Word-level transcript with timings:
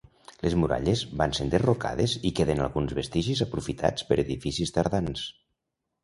Les 0.43 0.53
muralles 0.59 1.01
van 1.17 1.33
ser 1.39 1.43
enderrocades 1.47 2.15
i 2.29 2.31
queden 2.39 2.63
alguns 2.67 2.95
vestigis 2.99 3.43
aprofitats 3.45 4.07
per 4.13 4.17
edificis 4.23 4.73
tardans. 4.79 5.23